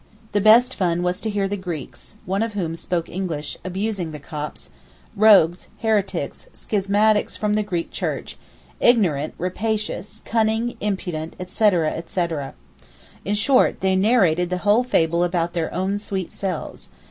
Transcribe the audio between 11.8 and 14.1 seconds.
etc. In short, they